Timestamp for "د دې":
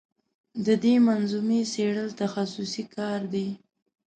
0.65-0.95